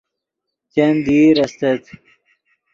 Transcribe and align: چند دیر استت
چند 0.73 0.97
دیر 1.05 1.37
استت 1.45 1.83